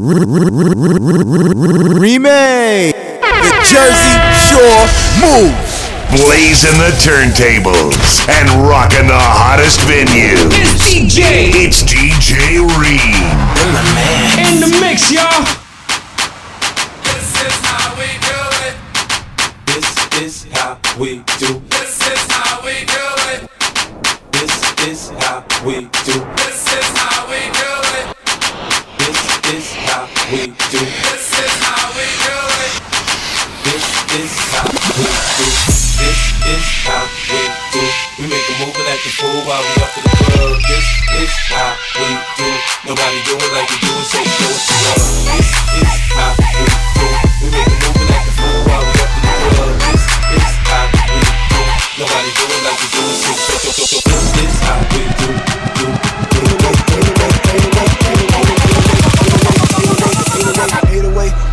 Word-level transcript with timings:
Remake 0.00 0.24
the 3.20 3.52
Jersey 3.68 4.16
Shore 4.48 4.88
Move. 5.20 5.52
Blazing 6.10 6.78
the 6.78 6.88
turntables 7.04 8.26
and 8.30 8.48
rocking 8.66 9.08
the 9.08 9.12
hottest 9.12 9.80
venues. 9.80 10.56
It's 10.56 10.72
DJ. 10.88 11.52
It's 11.52 11.82
DJ 11.82 12.64
Reed. 12.80 13.20
In 14.48 14.60
the 14.60 14.68
mix, 14.80 15.12
y'all. 15.12 15.44
This 17.04 17.36
is 17.44 17.60
how 17.60 17.92
we 17.98 18.08
do 18.24 18.40
it. 18.64 18.74
This 19.66 19.86
is 20.22 20.48
how 20.52 20.78
we 20.98 21.22
do 21.38 21.60
it. 21.66 21.69
while 39.46 39.62
we 39.62 39.74
up 39.78 39.94
in 39.94 40.02
the 40.02 40.10
club. 40.10 40.58
This 40.66 40.88
is 41.22 41.34
how 41.54 41.70
we 41.94 42.08
do. 42.34 42.48
Nobody 42.82 43.18
do 43.22 43.34
it 43.38 43.50
like 43.54 43.70
we 43.70 43.78
do 43.78 43.94
so 44.02 44.18
show 44.18 44.50
us 44.50 44.66
to 44.66 44.74
us. 44.90 45.04
This 45.30 45.50
is 45.78 45.92
how 46.10 46.34
we 46.34 46.66
do. 46.98 47.06
We 47.38 47.48
make 47.54 47.70
a 47.70 47.76
move 47.78 48.00
and 48.00 48.10
act 48.10 48.26
a 48.26 48.32
fool 48.34 48.58
while 48.66 48.82
we 48.82 48.90
up 48.90 49.12
in 49.14 49.22
the 49.22 49.34
club. 49.38 49.74
This 49.86 50.02
is 50.34 50.50
how 50.66 50.84
we 50.90 51.22
do. 51.46 51.62
Nobody 52.00 52.30
do 52.34 52.44
it 52.50 52.62
like 52.66 52.78
we 52.80 52.88
do 52.90 53.02
so 53.14 53.30
show, 53.30 53.54
us 53.54 53.78
show, 53.78 53.86
show. 53.86 54.02
This 54.10 54.50
is 54.50 54.56
how 54.66 54.82
we 54.90 55.02
do, 55.14 55.30
do, 55.78 55.86
do, 56.26 56.42
do, 56.50 56.74
do, 56.90 56.98
do, 56.98 57.30
do, 57.30 57.46
do, 57.46 57.54
do, 57.54 58.00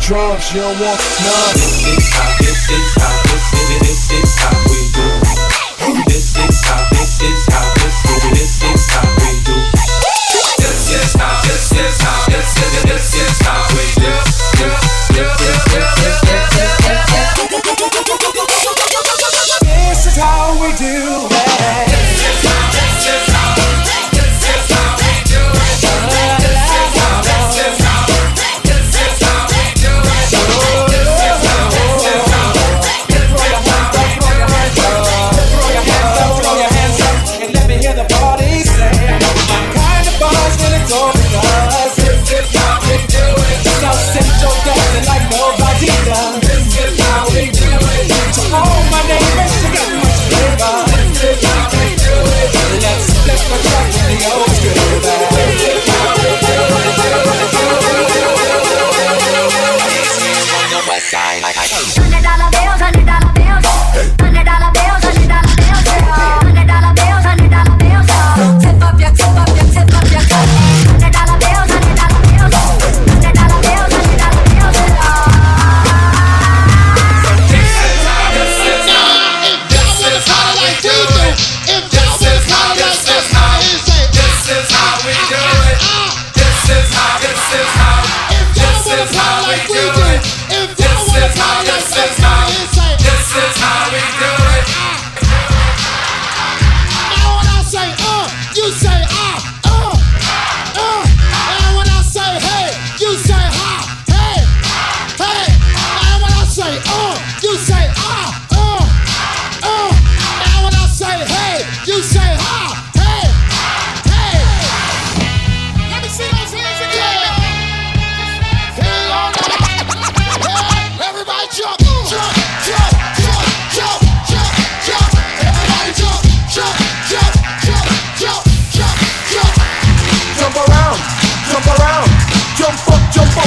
Drums, 0.08 0.54
you 0.54 0.62
don't 0.62 0.80
want 0.80 1.02
none. 1.20 1.54
This 1.54 1.84
is 1.84 2.08
how, 2.16 2.38
this 2.40 2.70
is 2.72 2.96
how. 2.96 3.07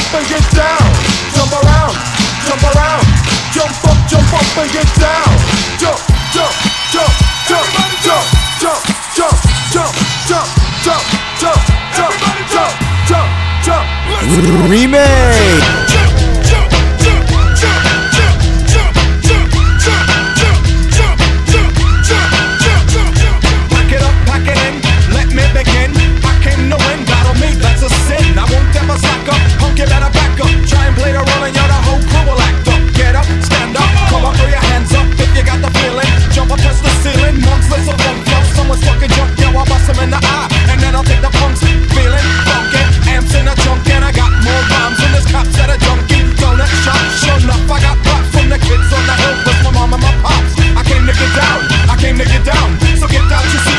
up 0.00 0.14
and 0.14 0.26
get 0.28 0.44
down. 0.56 0.86
Jump 1.34 1.52
around, 1.52 1.94
jump 2.46 2.62
around. 2.72 3.04
Jump 3.52 3.84
up, 3.84 3.98
jump 4.08 4.32
up 4.32 4.58
and 4.58 4.70
get 4.72 4.88
down. 4.96 5.30
Jump, 5.78 5.98
jump, 6.32 6.52
jump, 6.92 7.12
jump, 7.48 7.66
jump, 8.04 8.26
jump, 8.60 8.80
jump, 9.14 9.36
jump, 9.70 9.94
jump, 10.28 10.46
jump, 10.84 11.04
jump, 11.40 11.60
jump, 11.96 12.14
jump, 12.48 12.74
jump, 13.08 13.28
jump. 13.64 14.70
Remake. 14.70 16.09
I 36.50 36.56
touch 36.58 36.82
the 36.82 36.90
ceiling, 37.06 37.38
mugs, 37.46 37.70
let's 37.70 37.86
up, 37.86 37.94
up, 37.94 38.18
up. 38.26 38.44
Someone's 38.58 38.82
fucking 38.82 39.06
drunk, 39.14 39.38
yo, 39.38 39.54
I 39.54 39.62
bust 39.70 39.86
him 39.86 40.02
in 40.02 40.10
the 40.10 40.18
eye. 40.18 40.50
And 40.66 40.82
then 40.82 40.98
I'll 40.98 41.06
take 41.06 41.22
the 41.22 41.30
punks, 41.30 41.62
feeling 41.62 42.26
funky. 42.42 42.82
Amps 43.06 43.30
in 43.38 43.46
a 43.46 43.54
junk, 43.62 43.86
and 43.86 44.02
I 44.02 44.10
got 44.10 44.34
more 44.42 44.62
rhymes 44.66 44.98
than 44.98 45.14
this 45.14 45.30
cops 45.30 45.54
at 45.62 45.70
a 45.70 45.78
junkie 45.78 46.26
donut 46.42 46.66
shop. 46.82 46.98
Sure 47.22 47.38
enough, 47.38 47.70
I 47.70 47.78
got 47.78 47.96
props 48.02 48.34
from 48.34 48.50
the 48.50 48.58
kids 48.58 48.90
on 48.90 49.04
the 49.06 49.14
hill 49.22 49.36
with 49.46 49.62
my 49.62 49.70
mom 49.78 49.94
and 49.94 50.02
my 50.02 50.10
pops. 50.26 50.58
I 50.74 50.82
came 50.90 51.06
to 51.06 51.14
get 51.14 51.30
down, 51.38 51.60
I 51.86 51.94
came 52.02 52.18
to 52.18 52.26
get 52.26 52.42
down. 52.42 52.68
So 52.98 53.06
get 53.06 53.30
out 53.30 53.46
your 53.46 53.69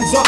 hands 0.00 0.14
up. 0.14 0.27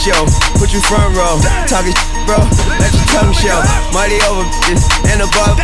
show. 0.00 0.24
Put 0.56 0.72
you 0.72 0.80
front 0.80 1.12
row. 1.14 1.36
Talking 1.68 1.92
bro. 2.24 2.40
Let 2.80 2.92
your 2.96 3.06
tongue 3.12 3.34
show. 3.36 3.60
Money 3.92 4.16
over 4.24 4.48
bitches 4.48 4.88
and 5.12 5.20
above. 5.20 5.60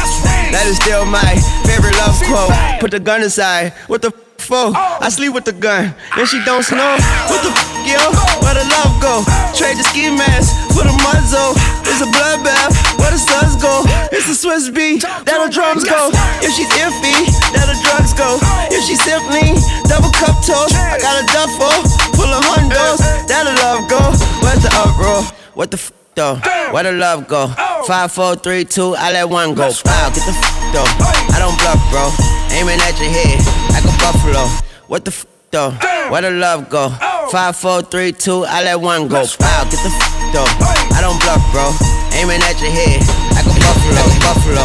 That 0.52 0.64
is 0.68 0.76
still 0.76 1.04
my 1.06 1.40
favorite 1.64 1.96
love 1.96 2.20
quote. 2.28 2.80
Put 2.80 2.90
the 2.90 3.00
gun 3.00 3.22
aside. 3.22 3.72
What 3.88 4.02
the 4.02 4.25
f- 4.46 4.48
for? 4.48 4.70
I 5.02 5.08
sleep 5.10 5.34
with 5.34 5.44
the 5.44 5.52
gun, 5.52 5.94
and 6.16 6.25
she 6.28 6.38
don't 6.44 6.62
snow. 6.62 6.94
What 7.26 7.43
the 7.43 7.50
f, 7.50 7.60
yo? 7.82 7.98
Where 8.46 8.54
the 8.54 8.64
love 8.70 8.94
go? 9.02 9.26
Trade 9.58 9.76
the 9.76 9.84
ski 9.84 10.06
mask 10.10 10.54
for 10.70 10.87
the 10.87 10.94
muzzle. 11.02 11.58
It's 11.82 11.98
a 12.02 12.08
bloodbath. 12.14 12.72
Where 12.98 13.10
the 13.10 13.19
suns 13.19 13.58
go? 13.60 13.82
It's 14.14 14.28
a 14.31 14.37
Swizz 14.38 14.70
beat. 14.75 15.02
That 15.02 15.43
the 15.43 15.50
drums 15.50 15.82
go. 15.84 16.10
If 16.44 16.54
she's 16.54 16.70
iffy, 16.78 17.26
that 17.56 17.66
the 17.66 17.76
drugs 17.82 18.14
go. 18.14 18.38
If 18.70 18.84
she's 18.87 19.02
simply 19.02 19.58
double 19.90 20.12
cup 20.14 20.38
toast, 20.46 20.76
I 20.76 20.99
got 21.02 21.19
a 21.19 21.25
duffel 21.34 21.75
full 22.14 22.31
of 22.31 22.42
hundos. 22.54 23.00
That 23.26 23.44
the 23.50 23.54
love 23.64 23.88
go. 23.90 24.00
Where's 24.44 24.62
the 24.62 24.70
uproar? 24.78 25.22
What 25.54 25.70
the 25.70 25.78
f? 25.78 25.92
Though. 26.16 26.37
Where 26.72 26.82
the 26.82 26.92
love 26.92 27.28
go? 27.28 27.49
Five, 27.87 28.10
four, 28.10 28.37
three, 28.37 28.64
two, 28.64 28.94
I 28.96 29.12
let 29.12 29.28
one 29.28 29.52
go. 29.54 29.69
Wow, 29.84 30.08
get 30.08 30.25
the 30.25 30.32
f 30.32 30.72
though. 30.72 30.88
I 31.37 31.37
don't 31.38 31.52
bluff, 31.60 31.76
bro. 31.92 32.35
Aiming 32.52 32.81
at 32.81 32.98
your 32.98 33.10
head 33.10 33.38
like 33.70 33.84
a 33.84 33.94
buffalo. 33.98 34.46
What 34.88 35.04
the 35.04 35.10
f 35.10 35.26
though? 35.50 35.70
Where 36.10 36.22
the 36.22 36.31
love 36.31 36.69
go? 36.70 36.90
Five, 37.31 37.56
four, 37.56 37.82
three, 37.82 38.12
two, 38.12 38.44
I 38.44 38.62
let 38.62 38.81
one 38.81 39.08
go. 39.08 39.25
Wow, 39.40 39.64
get 39.70 39.81
the 39.82 39.90
f 39.90 40.32
though. 40.32 40.48
I 40.94 41.00
don't 41.00 41.19
bluff, 41.20 41.43
bro. 41.52 41.72
Aiming 42.16 42.40
at 42.43 42.56
your 42.60 42.70
head 42.70 43.00
like 43.34 43.44
a 43.44 43.56
buffalo, 43.60 44.04
buffalo. 44.25 44.64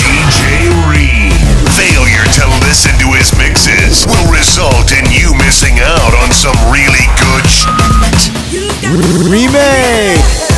DJ 0.00 0.70
Reed. 0.88 1.34
Failure 1.74 2.26
to 2.38 2.44
listen 2.64 2.94
to 3.02 3.08
his 3.12 3.34
mixes 3.36 4.06
will 4.06 4.32
result 4.32 4.92
in 4.92 5.04
you 5.10 5.34
missing 5.36 5.76
out 5.80 6.14
on 6.22 6.30
some 6.32 6.56
really 6.72 7.04
good 7.20 7.44
shit. 7.50 8.94
Remake. 9.28 10.53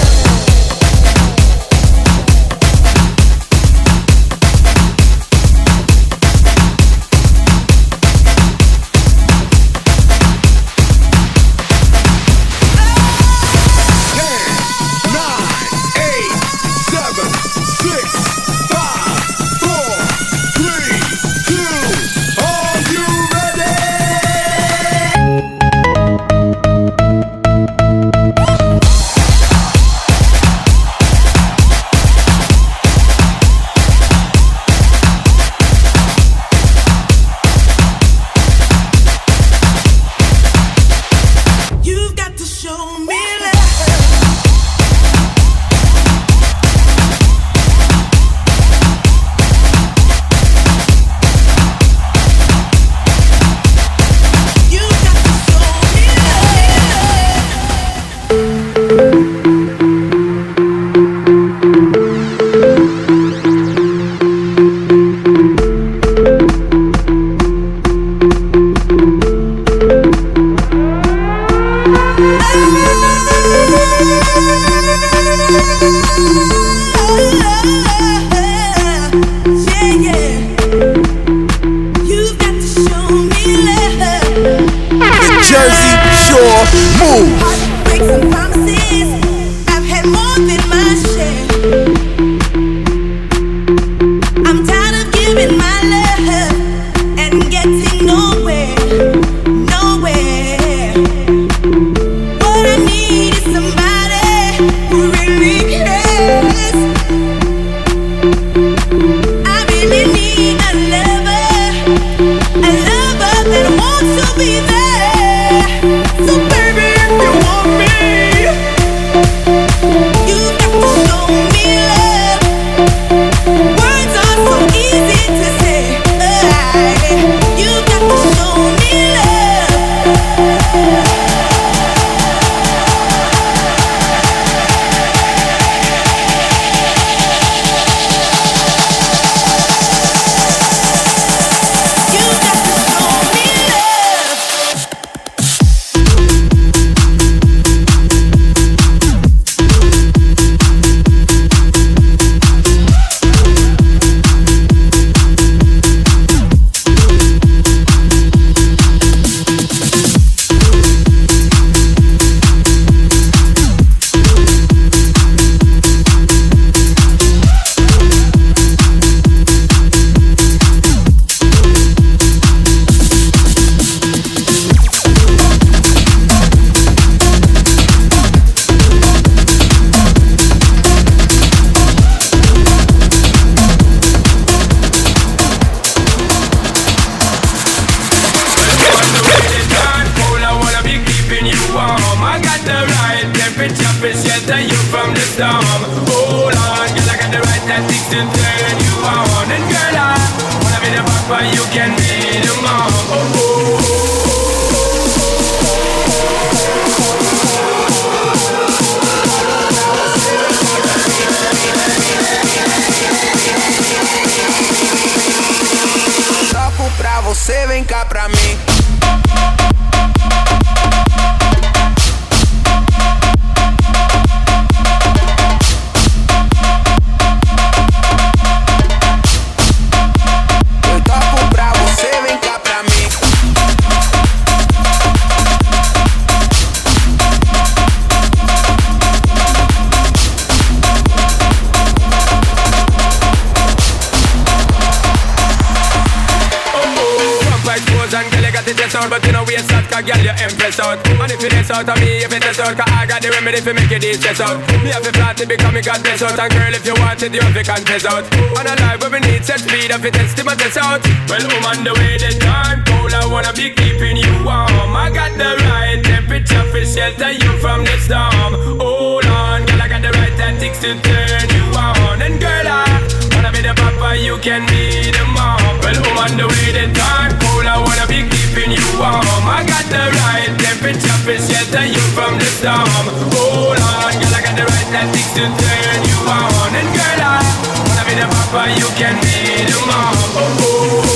Cause 250.02 250.12
girl, 250.12 250.24
you 250.24 250.34
impress 250.44 250.80
out. 250.80 250.98
And 251.06 251.32
if 251.32 251.40
you 251.42 251.48
test 251.48 251.70
out 251.70 251.88
of 251.88 251.96
me, 252.00 252.20
if 252.20 252.32
you 252.32 252.40
test 252.40 252.60
out 252.60 252.76
Cause 252.76 252.90
I 252.92 253.06
got 253.06 253.22
the 253.22 253.30
remedy 253.30 253.60
for 253.60 253.72
make 253.72 253.90
you 253.90 253.98
de-stress 253.98 254.40
out. 254.40 254.60
Me 254.84 254.90
have 254.92 255.06
a 255.06 255.12
flat 255.12 255.36
to 255.38 255.46
become 255.46 255.74
me 255.74 255.82
God 255.82 256.02
bless 256.02 256.22
out. 256.22 256.38
And 256.38 256.52
girl, 256.52 256.74
if 256.74 256.84
you 256.84 256.94
want 257.00 257.22
it, 257.22 257.32
you 257.32 257.40
have 257.40 257.54
to 257.54 257.64
confess 257.64 258.04
out. 258.04 258.24
On 258.58 258.66
a 258.66 258.74
life 258.76 259.00
where 259.00 259.10
we 259.10 259.20
need 259.20 259.44
set 259.44 259.60
speed 259.60 259.90
If 259.90 260.04
you 260.04 260.10
test 260.10 260.38
him, 260.38 260.48
I 260.48 260.54
test 260.54 260.76
out. 260.76 261.00
Well, 261.28 261.40
I'm 261.40 261.64
on 261.64 261.84
the 261.84 261.92
way, 261.96 262.18
the 262.18 262.30
time 262.38 262.84
cold 262.84 263.14
I 263.14 263.26
wanna 263.26 263.52
be 263.52 263.70
keeping 263.72 264.16
you 264.16 264.32
warm. 264.44 264.92
I 264.92 265.10
got 265.12 265.32
the 265.38 265.56
right 265.64 266.02
temperature 266.04 266.64
for 266.68 266.84
shelter 266.84 267.32
you 267.32 267.50
from 267.58 267.84
the 267.84 267.96
storm. 268.04 268.52
Hold 268.80 269.26
on, 269.26 269.64
girl, 269.64 269.80
I 269.80 269.88
got 269.88 270.02
the 270.02 270.12
right 270.12 270.34
tactics 270.36 270.80
to 270.80 270.92
turn 271.00 271.46
you 271.48 271.64
on. 271.72 272.20
And 272.22 272.40
girl, 272.40 272.68
I 272.68 273.25
wanna 273.46 273.62
be 273.62 273.68
the 273.68 273.74
papa, 273.74 274.18
you 274.18 274.38
can 274.38 274.66
be 274.66 275.10
the 275.10 275.24
mom. 275.30 275.60
Well, 275.80 275.94
I'm 276.18 276.36
the 276.36 276.46
way, 276.50 276.72
the 276.74 276.90
time 276.98 277.30
cold 277.38 277.66
I 277.66 277.78
wanna 277.78 278.06
be 278.10 278.26
keeping 278.26 278.72
you 278.74 278.86
warm. 278.98 279.22
I 279.46 279.62
got 279.62 279.86
the 279.86 280.02
right 280.18 280.50
temperature 280.58 281.18
for 281.22 281.38
shelter 281.38 281.86
you 281.86 282.02
from 282.16 282.38
the 282.38 282.48
storm. 282.58 283.06
Hold 283.38 283.78
on, 283.78 284.12
girl, 284.18 284.34
I 284.34 284.40
got 284.42 284.56
the 284.58 284.64
right 284.66 284.88
tactics 284.90 285.30
to 285.38 285.44
turn 285.46 285.98
you 286.10 286.18
on. 286.26 286.74
And 286.74 286.90
girl, 286.90 287.22
I 287.22 287.38
wanna 287.86 288.02
be 288.08 288.14
the 288.18 288.26
papa, 288.26 288.62
you 288.74 288.88
can 288.98 289.14
be 289.22 289.62
the 289.62 289.78
mom. 289.86 290.14
Oh, 290.34 290.58
oh. 290.58 291.02
oh. 291.06 291.15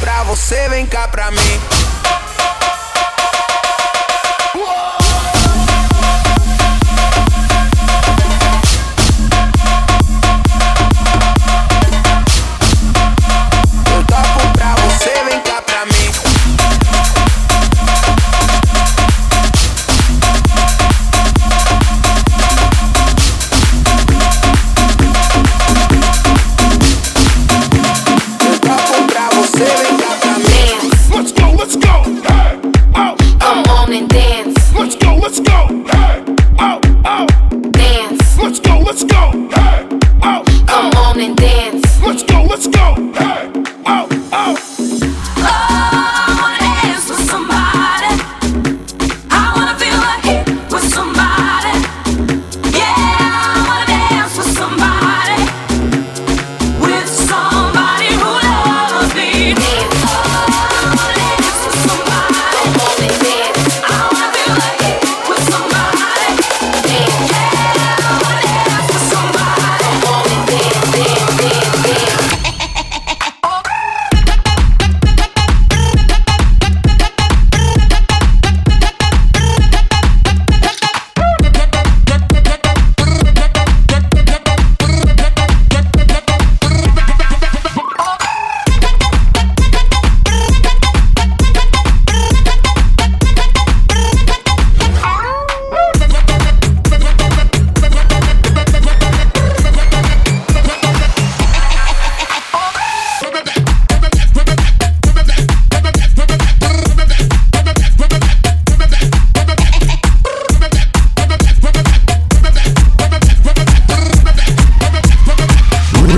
Pra 0.00 0.22
você, 0.24 0.68
vem 0.68 0.86
cá 0.86 1.08
pra 1.08 1.30
mim. 1.30 1.60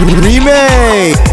Remake. 0.04 1.25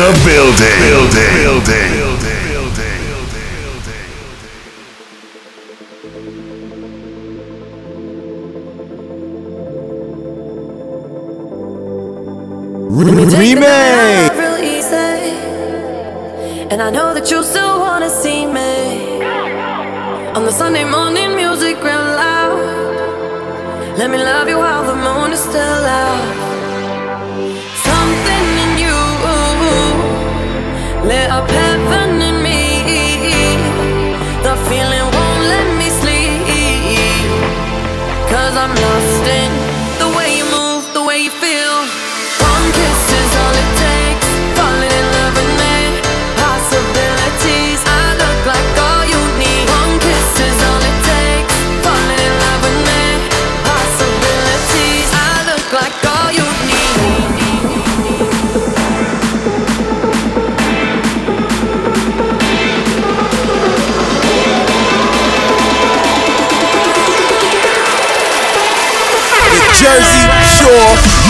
The 0.00 0.12
building. 0.24 0.80
Building. 0.88 1.29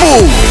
Move. 0.00 0.49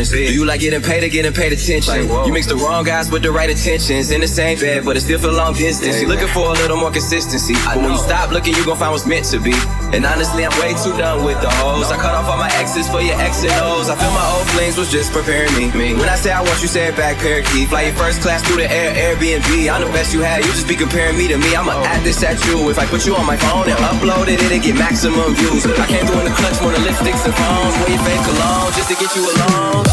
Entrance. 0.00 0.28
Do 0.28 0.34
you 0.34 0.44
like 0.44 0.60
getting 0.60 0.82
paid 0.82 1.04
or 1.04 1.08
getting 1.08 1.32
paid 1.32 1.52
attention? 1.52 2.08
you 2.26 2.32
mix 2.32 2.46
the 2.46 2.56
wrong 2.56 2.84
guys 2.84 3.10
with 3.10 3.22
the 3.22 3.30
right 3.30 3.50
intentions 3.50 4.10
in 4.10 4.20
the 4.20 4.28
same 4.28 4.58
bed, 4.58 4.84
but 4.84 4.96
it 4.96 5.00
still 5.00 5.18
feel 5.18 5.32
long 5.32 5.54
distance. 5.54 6.00
You're 6.00 6.08
looking 6.08 6.28
for 6.28 6.48
a 6.48 6.56
little 6.56 6.76
more 6.76 6.90
consistency. 6.90 7.54
But 7.64 7.76
when 7.76 7.92
you 7.92 7.98
stop 7.98 8.30
looking, 8.30 8.54
you 8.54 8.64
gon' 8.64 8.76
find 8.76 8.92
what's 8.92 9.06
meant 9.06 9.26
to 9.30 9.38
be. 9.40 9.52
And 9.92 10.06
honestly, 10.06 10.46
I'm 10.46 10.54
way 10.60 10.72
too 10.80 10.96
done 10.96 11.24
with 11.24 11.40
the 11.42 11.50
hoes. 11.60 11.90
I 11.90 11.96
cut 11.96 12.14
off 12.14 12.26
all 12.30 12.38
my 12.38 12.50
exes 12.56 12.88
for 12.88 13.00
your 13.00 13.18
X 13.20 13.44
and 13.44 13.52
O's. 13.66 13.90
I 13.90 13.96
feel 13.96 14.10
my 14.10 14.26
old 14.32 14.46
flings 14.54 14.76
was 14.78 14.90
just 14.90 15.12
preparing 15.12 15.52
me. 15.56 15.70
me. 15.76 15.94
When 15.94 16.08
I 16.08 16.16
say 16.16 16.32
I 16.32 16.40
want 16.40 16.62
you, 16.62 16.68
say 16.68 16.88
it 16.88 16.96
back, 16.96 17.18
parakeet. 17.18 17.68
Fly 17.68 17.90
your 17.90 17.96
first 17.98 18.22
class 18.22 18.42
through 18.46 18.62
the 18.62 18.70
air, 18.70 18.94
Airbnb. 18.94 19.68
I'm 19.68 19.82
the 19.84 19.92
best 19.92 20.14
you 20.14 20.20
had, 20.22 20.44
you 20.44 20.50
just 20.52 20.68
be 20.68 20.76
comparing 20.76 21.18
me 21.18 21.28
to 21.28 21.36
me. 21.36 21.54
I'ma 21.54 21.72
add 21.84 22.02
this 22.04 22.22
at 22.22 22.38
you. 22.46 22.70
If 22.70 22.78
I 22.78 22.86
put 22.86 23.06
you 23.06 23.14
on 23.16 23.26
my 23.26 23.36
phone 23.36 23.68
and 23.68 23.78
upload 23.90 24.28
it, 24.28 24.40
it'll 24.40 24.62
get 24.62 24.76
maximum 24.76 25.34
views. 25.34 25.66
I 25.66 25.86
came 25.86 26.06
through 26.06 26.20
in 26.22 26.26
the 26.30 26.36
clutch 26.38 26.60
more 26.62 26.72
than 26.72 26.82
lipsticks 26.86 27.24
and 27.26 27.34
phones. 27.34 27.74
Wear 27.82 27.90
your 27.90 28.02
fake 28.06 28.22
cologne 28.24 28.72
just 28.78 28.88
to 28.88 28.96
get 28.96 29.10
you 29.16 29.24
alone. 29.26 29.89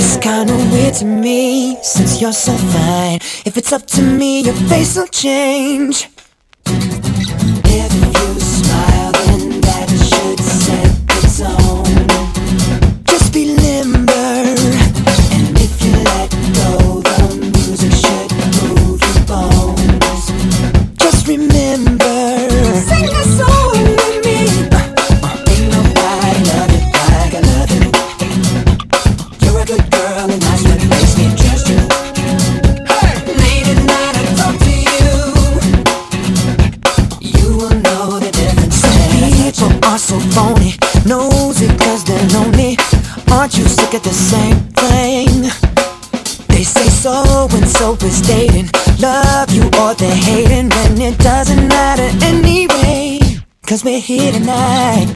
It's 0.00 0.16
kinda 0.16 0.54
weird 0.72 0.94
to 0.94 1.04
me 1.04 1.76
since 1.82 2.20
you're 2.20 2.32
so 2.32 2.52
fine. 2.56 3.18
If 3.44 3.56
it's 3.56 3.72
up 3.72 3.84
to 3.88 4.02
me, 4.02 4.42
your 4.42 4.54
face 4.70 4.96
will 4.96 5.08
change. 5.08 6.08
If 6.66 7.92
you 7.94 8.40
smile, 8.40 8.97
knows 41.06 41.60
it 41.60 41.78
cause 41.78 42.04
they're 42.04 42.28
lonely. 42.28 42.76
Aren't 43.30 43.56
you 43.58 43.64
sick 43.68 43.94
of 43.94 44.02
the 44.02 44.12
same 44.12 44.58
thing? 44.74 45.50
They 46.48 46.64
say 46.64 46.88
so 46.88 47.48
and 47.52 47.68
so 47.68 47.94
is 48.06 48.20
dating, 48.20 48.70
love 48.98 49.50
you 49.50 49.64
or 49.80 49.94
they're 49.94 50.14
hating, 50.14 50.70
when 50.70 51.00
it 51.00 51.18
doesn't 51.18 51.68
matter 51.68 52.08
anyway. 52.24 53.20
Cause 53.66 53.84
we're 53.84 54.00
here 54.00 54.32
tonight. 54.32 55.14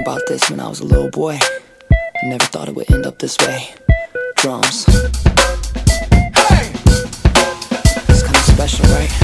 About 0.00 0.20
this 0.28 0.50
when 0.50 0.60
I 0.60 0.68
was 0.68 0.80
a 0.80 0.84
little 0.84 1.10
boy. 1.10 1.38
I 1.90 2.26
never 2.26 2.44
thought 2.44 2.68
it 2.68 2.74
would 2.74 2.90
end 2.90 3.06
up 3.06 3.18
this 3.18 3.38
way. 3.38 3.74
Drums. 4.36 4.84
It's 8.08 8.22
kinda 8.22 8.38
special, 8.40 8.84
right? 8.90 9.23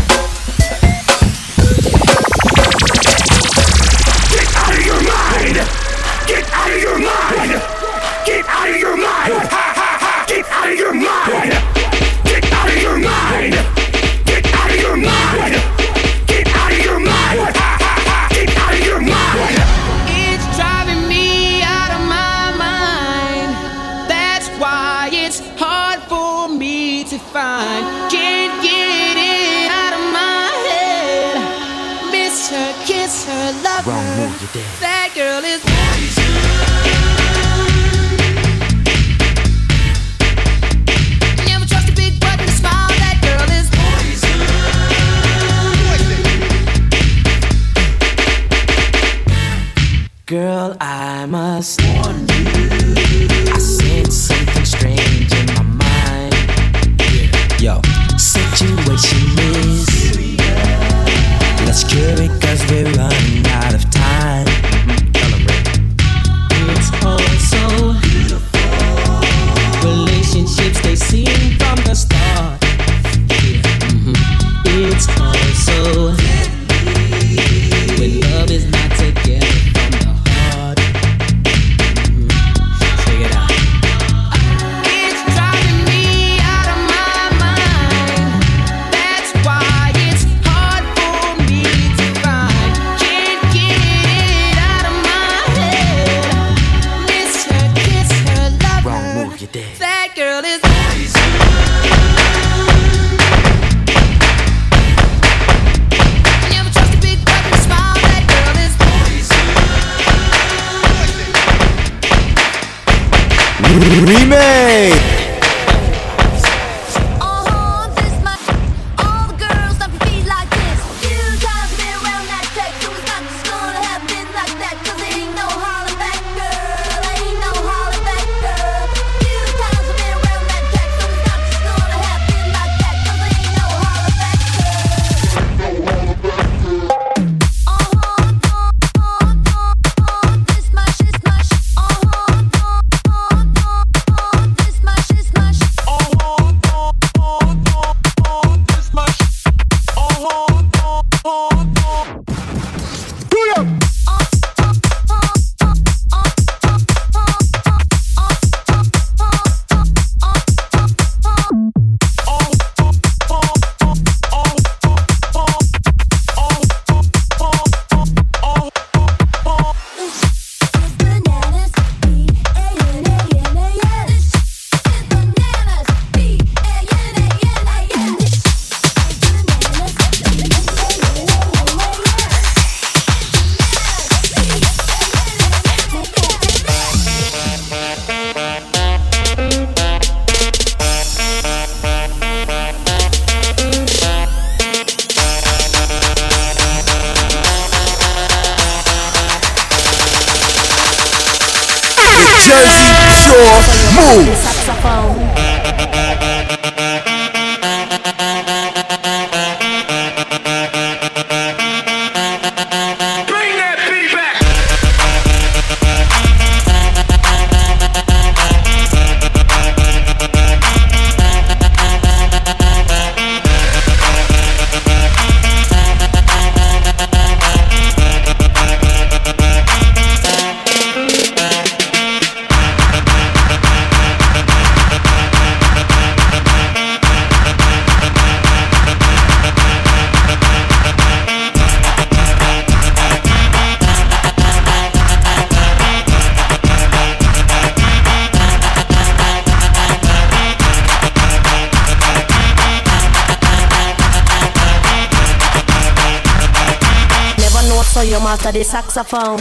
safão. 258.90 259.36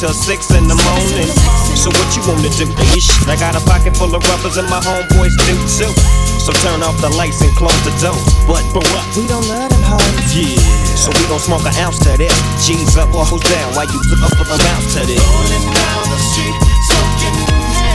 till 0.00 0.16
six 0.16 0.48
in 0.56 0.64
the 0.64 0.78
morning. 0.88 1.28
So 1.76 1.92
what 1.92 2.08
you 2.16 2.24
wanna 2.24 2.48
do? 2.56 2.64
Ish. 2.96 3.12
I 3.28 3.36
got 3.36 3.52
a 3.52 3.60
pocket 3.68 3.92
full 3.92 4.08
of 4.08 4.24
rubbers 4.32 4.56
and 4.56 4.64
my 4.72 4.80
homeboys 4.80 5.36
do 5.44 5.52
too. 5.68 5.92
So 6.40 6.56
turn 6.64 6.80
off 6.80 6.96
the 7.04 7.12
lights 7.20 7.44
and 7.44 7.52
close 7.52 7.76
the 7.84 7.92
door. 8.00 8.16
But 8.48 8.64
bro, 8.72 8.80
we 9.12 9.28
don't 9.28 9.44
love 9.44 9.68
them 9.68 9.84
hoes. 9.84 10.32
Yeah. 10.32 10.56
So 10.96 11.12
we 11.12 11.20
gon' 11.28 11.38
smoke 11.38 11.68
an 11.68 11.76
ounce 11.84 12.00
to 12.08 12.16
this. 12.16 12.32
G's 12.64 12.96
up 12.96 13.12
or 13.12 13.28
hoes 13.28 13.44
down. 13.44 13.76
Why 13.76 13.84
you 13.92 14.00
up 14.24 14.32
for 14.40 14.48
a 14.48 14.56
bounce 14.56 14.96
to 14.96 15.04
this? 15.04 15.20
Rolling 15.20 15.68
down 15.68 16.04
the 16.08 16.18
street, 16.32 16.56
smoking, 16.88 17.36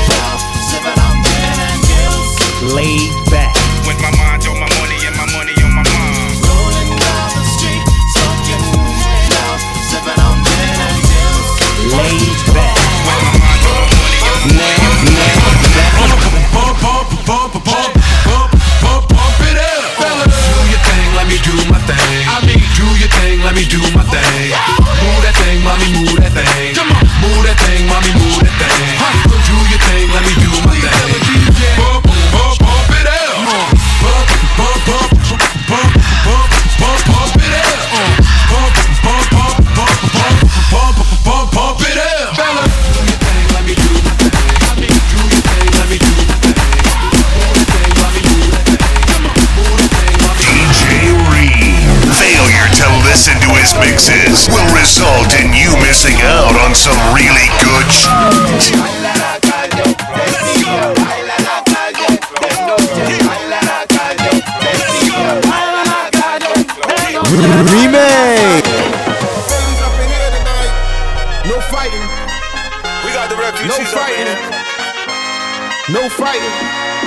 yeah, 0.05 0.37
sipping 0.69 0.99
on 1.01 1.15
gin 1.25 1.57
and 1.57 1.81
gills. 1.89 2.29
Laid 2.77 3.09
back. 3.33 3.57
With 3.89 3.97
my 4.01 4.13
mind. 4.13 4.34
me 23.55 23.63
do 23.63 23.79
my 23.93 24.03
thing. 24.03 24.44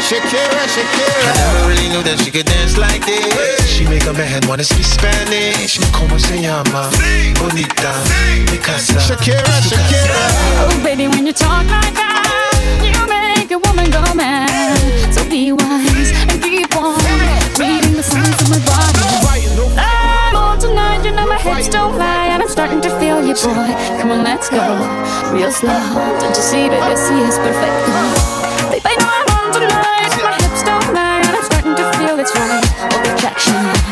Shakira, 0.09 0.65
Shakira. 0.73 1.21
I 1.21 1.37
never 1.37 1.69
really 1.69 1.89
knew 1.93 2.03
that 2.03 2.17
she 2.25 2.31
could 2.31 2.47
dance 2.47 2.79
like 2.79 3.05
this. 3.05 3.61
She 3.69 3.85
make 3.85 4.09
a 4.09 4.15
man 4.17 4.41
wanna 4.49 4.65
speak 4.65 4.87
Spanish. 4.89 5.77
Como 5.93 6.17
se 6.17 6.41
llama? 6.41 6.89
Sí. 6.97 7.37
Bonita. 7.37 7.93
Sí. 8.09 8.41
Mikasa. 8.49 8.97
Shakira, 9.05 9.45
Shakira. 9.61 10.17
Oh, 10.65 10.81
baby, 10.83 11.09
when 11.09 11.27
you 11.27 11.35
talk 11.35 11.69
like 11.69 11.93
that, 11.93 12.25
you 12.81 12.97
make 13.05 13.53
a 13.53 13.59
woman 13.69 13.91
go 13.91 14.01
mad. 14.15 14.49
So 15.13 15.29
be 15.29 15.53
wise 15.53 16.17
and 16.33 16.41
keep 16.41 16.73
on 16.75 16.97
reading 17.61 17.93
the 17.93 18.03
signs 18.03 18.41
of 18.41 18.49
my 18.49 18.65
body. 18.65 19.77
I'm 19.77 20.37
on 20.37 20.59
tonight, 20.59 21.05
you 21.05 21.13
know 21.13 21.29
my 21.29 21.37
hips 21.37 21.69
don't 21.69 21.99
lie, 21.99 22.33
and 22.33 22.43
I'm 22.43 22.49
starting 22.49 22.81
to 22.81 22.91
feel 22.97 23.21
you, 23.21 23.35
boy. 23.37 23.77
Come 24.01 24.11
on, 24.17 24.25
let's 24.25 24.49
go, 24.49 24.57
real 25.37 25.53
slow. 25.53 25.77
Don't 26.17 26.33
you 26.33 26.41
see, 26.41 26.71
baby, 26.73 26.97
see 26.97 27.21
is 27.29 27.37
perfect. 27.37 28.48
ocean 33.49 33.88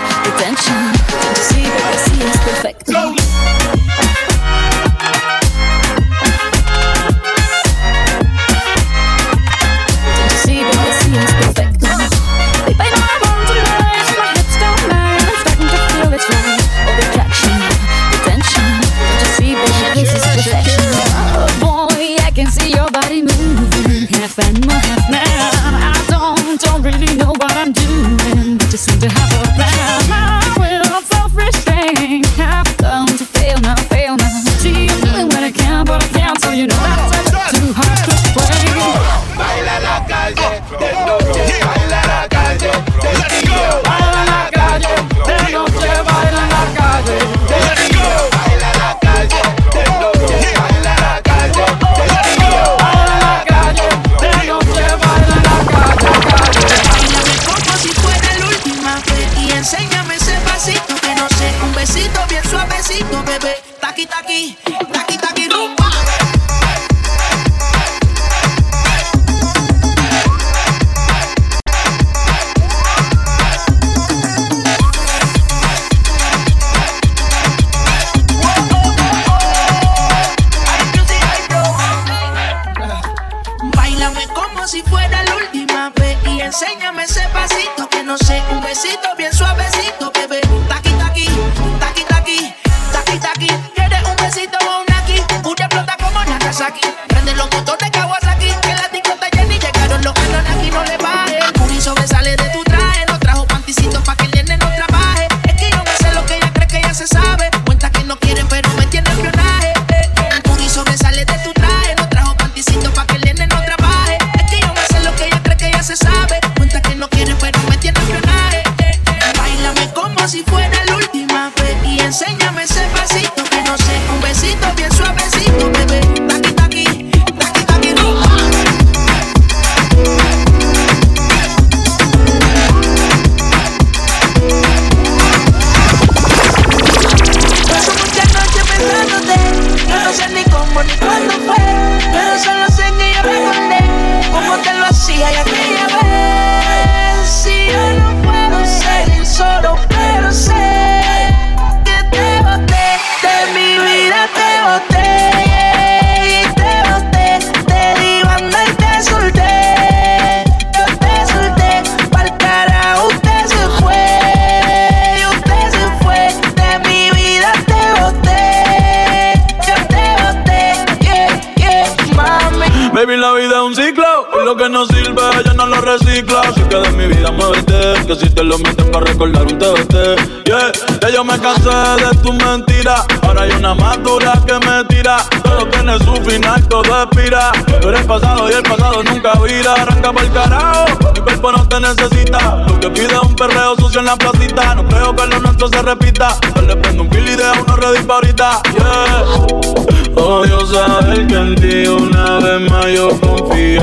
Que 178.06 178.14
si 178.14 178.30
te 178.30 178.44
lo 178.44 178.56
meten 178.58 178.88
para 178.92 179.04
recordar 179.04 179.42
un 179.42 179.58
TBT. 179.58 180.44
Yeah, 180.44 180.70
ya 181.02 181.08
yo 181.08 181.24
me 181.24 181.36
cansé 181.40 181.68
de 181.68 182.16
tu 182.22 182.32
mentira. 182.34 183.04
Ahora 183.22 183.42
hay 183.42 183.50
una 183.50 183.74
más 183.74 184.00
dura 184.00 184.40
que 184.46 184.52
me 184.64 184.84
tira. 184.84 185.16
Todo 185.42 185.66
tiene 185.70 185.98
su 185.98 186.14
final, 186.22 186.68
todo 186.68 187.02
expira. 187.02 187.50
Pero 187.66 187.98
el 187.98 188.04
pasado 188.04 188.48
y 188.48 188.52
el 188.52 188.62
pasado 188.62 189.02
nunca 189.02 189.32
vira. 189.40 189.72
Arranca 189.72 190.12
por 190.12 190.22
el 190.22 190.32
carajo. 190.32 190.86
Mi 191.14 191.20
cuerpo 191.20 191.50
no 191.50 191.68
te 191.68 191.80
necesita. 191.80 192.64
Lo 192.68 192.78
que 192.78 192.90
pide 192.90 193.18
un 193.18 193.34
perreo 193.34 193.74
sucio 193.74 193.98
en 193.98 194.06
la 194.06 194.14
placita. 194.14 194.76
No 194.76 194.86
creo 194.86 195.16
que 195.16 195.26
lo 195.26 195.40
nuestro 195.40 195.66
se 195.66 195.82
repita. 195.82 196.38
Yo 196.54 196.62
le 196.62 196.76
prendo 196.76 197.02
un 197.02 197.10
kill 197.10 197.28
y 197.28 197.34
dejo 197.34 197.64
uno 197.66 197.76
ready 197.76 198.04
pa' 198.04 198.14
ahorita. 198.14 198.62
Yeah. 198.72 200.22
Odio 200.22 200.64
saber 200.64 201.26
que 201.26 201.34
en 201.34 201.54
ti 201.56 201.88
una 201.88 202.38
vez 202.38 202.70
más 202.70 202.86
yo 202.86 203.08
confié. 203.18 203.80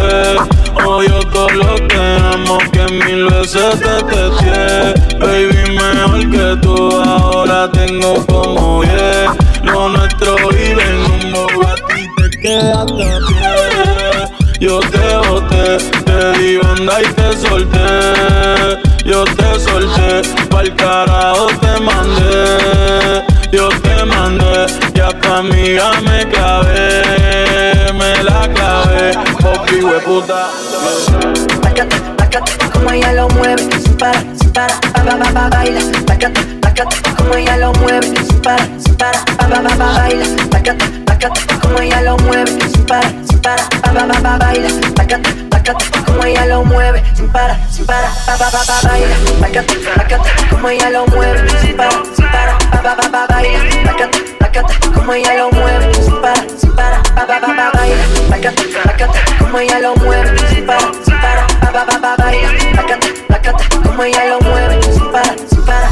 Odio 0.85 1.19
todo 1.31 1.49
lo 1.49 1.75
que 1.87 2.03
que 2.71 2.93
mil 2.93 3.25
veces 3.25 3.79
te 3.79 4.03
testé. 4.03 5.17
Baby, 5.19 5.77
mejor 5.77 6.29
que 6.31 6.61
tú 6.61 7.01
ahora 7.01 7.69
tengo 7.71 8.25
como 8.25 8.83
yeah. 8.83 9.35
Lo 9.63 9.89
nuestro 9.89 10.35
vive 10.49 10.83
en 10.83 10.97
un 11.11 11.33
Bugatti, 11.33 12.07
te 12.17 12.39
quedaste 12.41 13.03
a. 13.03 13.33
Yo 14.59 14.79
te 14.79 15.27
boté, 15.27 15.77
te 16.05 16.39
di 16.39 16.57
banda 16.57 17.01
y 17.01 17.05
te 17.13 17.37
solté. 17.37 18.79
Yo 19.05 19.25
te 19.25 19.59
solté, 19.59 20.21
pa'l 20.49 20.73
carajo 20.75 21.47
te 21.61 21.79
mandé. 21.81 23.23
Yo 23.51 23.69
te 23.69 24.05
mandé, 24.05 24.65
y 24.95 24.99
a 24.99 25.09
tu 25.19 25.33
amiga 25.33 25.91
me 26.01 26.27
clavé. 26.29 27.02
Popi 29.63 29.79
hueputa. 29.81 30.49
Tácate, 31.61 32.51
como 32.73 32.91
ella 32.91 33.13
lo 33.13 33.29
mueve, 33.29 33.63
sin 33.81 33.95
parar, 33.95 34.21
sin 34.35 34.51
parar, 34.51 34.77
pa 34.93 35.03
pa 35.03 35.17
pa 35.17 35.31
pa 35.31 35.49
baila. 35.49 35.79
Tácate, 36.05 36.41
tácate, 36.59 36.97
como 37.15 37.33
ella 37.35 37.55
lo 37.57 37.71
mueve, 37.79 38.07
sin 38.07 38.41
parar, 38.41 38.67
sin 38.77 38.95
parar, 38.95 39.23
pa 39.37 39.47
pa 39.47 39.61
pa 39.63 39.75
pa 39.77 39.93
baila. 39.93 40.25
Tácate, 40.49 40.85
tácate, 41.05 41.41
como 41.61 41.79
ella 41.79 42.01
lo 42.01 42.17
mueve, 42.17 42.51
sin 42.73 42.85
parar, 42.85 43.13
sin 43.23 43.39
parar, 43.39 43.69
pa 43.81 43.93
pa 43.93 44.05
pa 44.05 44.19
pa 44.21 44.37
baila. 44.37 44.67
Tácate, 44.95 45.31
tácate, 45.49 45.85
como 46.05 46.23
ella 46.25 46.45
lo 46.45 46.65
mueve, 46.65 47.03
sin 47.15 47.29
parar, 47.31 47.57
sin 47.71 47.85
parar, 47.85 48.11
pa 48.25 48.35
pa 48.35 48.51
pa 48.51 48.63
pa 48.65 48.81
baila. 48.83 49.15
Tácate, 49.39 49.75
tácate, 49.95 50.29
como 50.49 50.67
ella 50.67 50.89
lo 50.89 51.05
mueve, 51.07 51.39
sin 51.61 51.77
parar, 51.77 52.03
como 55.03 55.13
ella 55.13 55.33
lo 55.35 55.51
mueve, 55.51 55.93
sin 55.95 56.21
para, 56.21 56.41
sin 56.57 56.71
para, 56.75 57.01
baila, 57.15 58.05
bacata, 58.29 58.61
bacata, 58.85 59.13
como 59.37 59.59
ella 59.59 59.79
lo 59.79 59.95
mueve, 59.95 60.37
sin 60.49 60.65
para, 60.65 60.79
sin 60.79 61.19
para, 61.19 61.45
ba 61.59 61.71
ba 61.71 61.85
ba 61.85 61.99
ba 61.99 62.15
baila, 62.17 62.49
bacata, 63.29 63.57
como 63.83 64.03
ella 64.03 64.25
lo 64.27 64.39
mueve, 64.39 64.81
sin 64.81 65.11
para, 65.11 65.35
sin 65.49 65.65
para, 65.65 65.91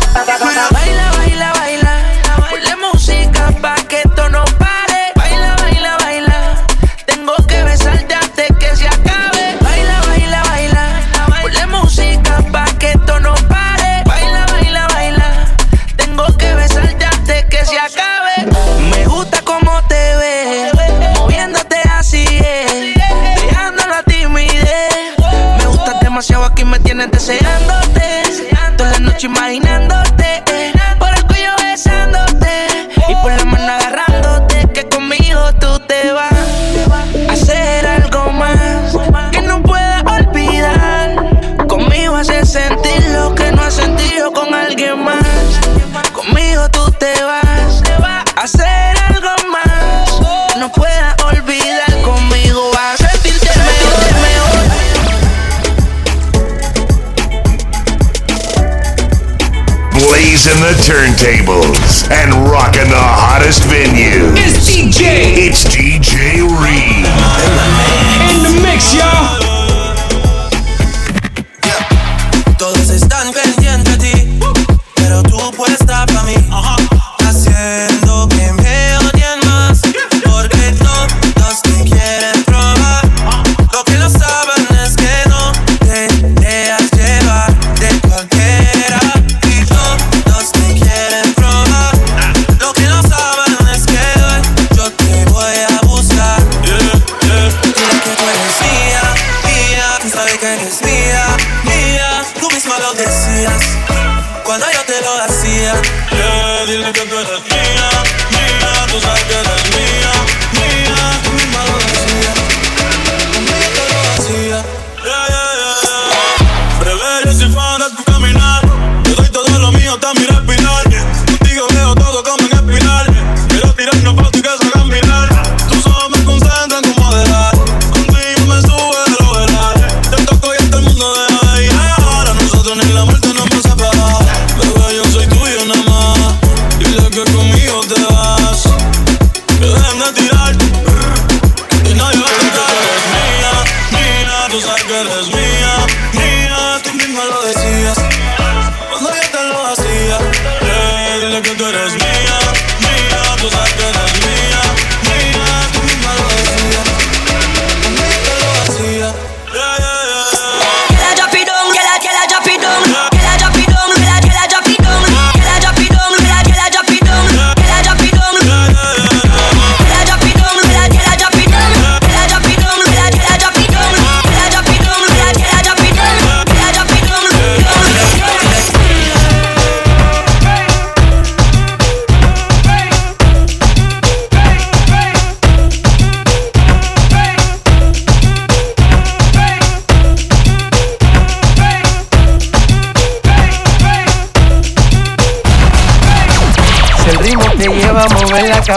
baila, 0.72 1.12
baila, 1.12 1.54
baila 1.54 1.81
antecedente 27.02 27.41
turntables 61.22 62.10
and 62.10 62.34
rocking 62.50 62.90
the 62.90 62.98
hottest 62.98 63.64
venue. 63.66 64.34
It's 64.34 64.58
DJ. 64.68 65.38
It's 65.38 65.64
DJ 65.66 66.21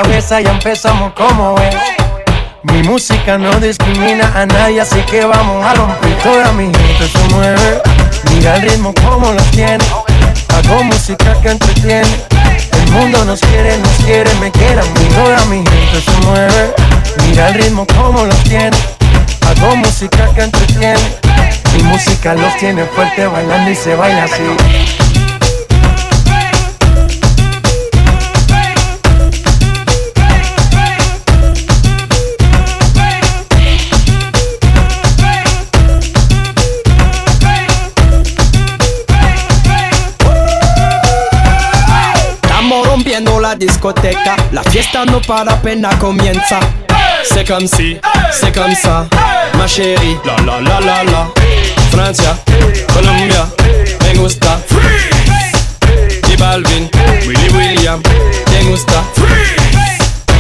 cabeza, 0.03 0.41
ya 0.41 0.51
empezamos 0.51 1.13
como 1.13 1.55
es. 1.61 1.77
Mi 2.65 2.83
música 2.83 3.39
no 3.39 3.61
discrimina 3.61 4.27
a 4.35 4.45
nadie, 4.45 4.81
así 4.81 5.01
que 5.03 5.25
vamos 5.25 5.65
a 5.65 5.73
romper. 5.75 6.19
Toda 6.19 6.51
mi 6.53 6.65
gente 6.65 7.07
se 7.07 7.35
mueve. 7.35 7.81
Mira 8.31 8.57
el 8.57 8.63
ritmo 8.63 8.93
como 8.95 9.31
lo 9.33 9.43
tiene. 9.53 9.85
Hago 10.49 10.83
música 10.83 11.41
que 11.41 11.51
entretiene. 11.51 12.09
El 12.73 12.91
mundo 12.91 13.25
nos 13.25 13.39
quiere, 13.41 13.79
nos 13.79 13.93
quiere, 14.05 14.35
me 14.41 14.51
quiere 14.51 14.81
a 14.81 14.85
mí. 14.85 15.09
Toda 15.15 15.45
mi 15.45 15.57
gente 15.59 16.01
se 16.05 16.27
mueve. 16.27 16.75
Mira 17.29 17.49
el 17.51 17.55
ritmo 17.55 17.87
como 17.97 18.25
lo 18.25 18.35
tiene. 18.49 18.77
Hago 19.47 19.77
música 19.77 20.29
que 20.35 20.43
entretiene. 20.43 20.99
Mi 21.77 21.85
música 21.85 22.35
los 22.35 22.57
tiene 22.57 22.85
fuerte 22.85 23.27
bailando 23.29 23.71
y 23.71 23.77
se 23.77 23.95
baila 23.95 24.25
así. 24.25 24.84
La 43.55 43.59
discoteca, 43.59 44.37
la 44.51 44.63
fiesta 44.65 45.05
no 45.05 45.21
para 45.21 45.53
apenas 45.53 45.95
comienza. 45.97 46.59
C'est 47.25 47.47
comme 47.47 47.67
si, 47.67 47.99
c'est 48.33 48.53
comme 48.53 48.75
ma 49.57 49.67
chérie, 49.67 50.19
la 50.25 50.37
la 50.45 50.61
la 50.61 50.81
la 50.81 51.05
la. 51.05 51.29
Francia, 51.91 52.37
Colombia, 52.93 53.47
me 54.03 54.19
gusta. 54.19 54.61
J 56.27 56.37
Balvin, 56.37 56.89
Willy 57.27 57.49
William, 57.51 58.03
te 58.03 58.65
gusta. 58.65 59.03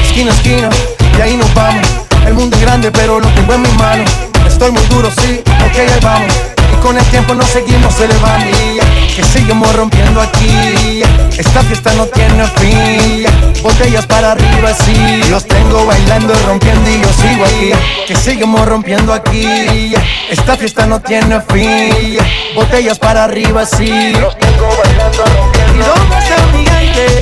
Esquina 0.02 0.32
esquina, 0.32 0.68
y 1.16 1.20
ahí 1.20 1.36
nos 1.36 1.52
vamos. 1.54 1.86
El 2.26 2.34
mundo 2.34 2.56
es 2.56 2.62
grande, 2.62 2.90
pero 2.90 3.20
lo 3.20 3.28
tengo 3.28 3.54
en 3.54 3.62
mis 3.62 3.74
manos. 3.74 4.10
Estoy 4.46 4.72
muy 4.72 4.84
duro, 4.86 5.10
sí, 5.10 5.40
ok, 5.46 5.76
ahí 5.78 6.00
vamos. 6.02 6.34
Y 6.72 6.82
con 6.82 6.98
el 6.98 7.04
tiempo 7.06 7.34
nos 7.34 7.46
seguimos 7.46 7.94
elevando. 8.00 8.93
Que 9.14 9.22
seguimos 9.22 9.74
rompiendo 9.74 10.20
aquí. 10.20 11.02
Esta 11.36 11.62
fiesta 11.62 11.92
no 11.94 12.06
tiene 12.06 12.44
fin. 12.58 13.26
Botellas 13.62 14.06
para 14.06 14.32
arriba, 14.32 14.72
sí. 14.74 15.22
Los 15.30 15.46
tengo 15.46 15.86
bailando, 15.86 16.34
rompiendo 16.46 16.90
y 16.90 17.00
yo 17.00 17.08
sigo 17.12 17.44
aquí. 17.44 17.72
Que 18.06 18.16
seguimos 18.16 18.66
rompiendo 18.66 19.12
aquí. 19.12 19.94
Esta 20.30 20.56
fiesta 20.56 20.86
no 20.86 21.00
tiene 21.00 21.40
fin. 21.42 22.18
Botellas 22.54 22.98
para 22.98 23.24
arriba, 23.24 23.64
sí. 23.66 24.12
Los 24.20 24.38
tengo 24.38 24.68
bailando, 24.82 25.24
rompiendo. 25.24 25.74
¿Y 25.74 25.86
dónde 25.86 26.18
está 26.18 26.46
mi 26.52 26.66
gente? 26.66 27.20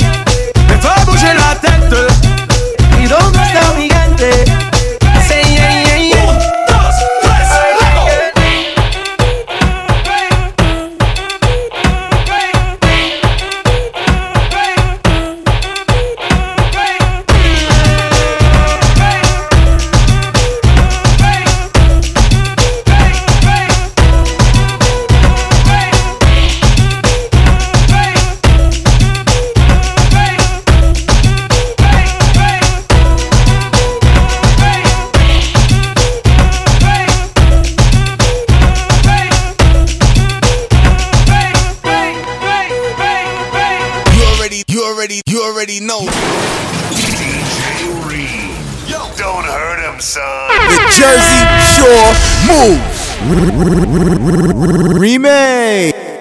Me 0.69 1.05
bouger 1.05 1.37
la 1.37 1.55
tête. 1.61 3.03
¿Y 3.03 3.07
dónde 3.07 3.43
está 3.43 3.73
mi 3.77 3.89
gente? 3.89 4.62
Already, 45.63 45.75
you 45.75 45.87
know. 45.87 46.01
DJ 46.91 47.87
Reed. 48.09 48.91
Yo, 48.91 48.99
don't 49.17 49.45
hurt 49.45 49.79
him, 49.81 50.01
son. 50.01 50.23
The 50.69 50.79
Jersey 50.99 51.47
Shore 51.79 52.15
Move. 52.49 52.83
Remake. 54.99 56.12